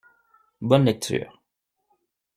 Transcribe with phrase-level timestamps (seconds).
[0.61, 1.31] Bonne lecture.